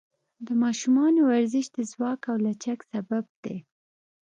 [0.45, 3.57] د ماشومانو ورزش د ځواک او لچک سبب دی.